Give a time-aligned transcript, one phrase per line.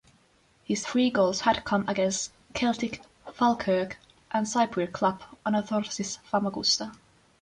[0.63, 3.03] His three goals had come against Celtic,
[3.33, 3.97] Falkirk
[4.31, 6.93] and Cypriot club Anorthosis Famagusta.